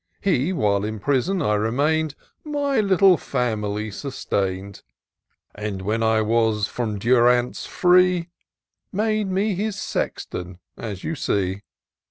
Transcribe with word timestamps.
He, 0.19 0.51
while 0.51 0.83
in 0.83 0.99
prison 0.99 1.43
I 1.43 1.53
remained. 1.53 2.15
My 2.43 2.79
little 2.79 3.17
family 3.17 3.91
sustain'd; 3.91 4.81
And 5.53 5.83
when 5.83 6.01
I 6.01 6.23
was 6.23 6.65
from 6.65 6.97
durance 6.97 7.67
free. 7.67 8.29
Made 8.91 9.27
me 9.27 9.53
his 9.53 9.75
Sexton, 9.79 10.57
as 10.75 11.03
you 11.03 11.13
see. 11.13 11.61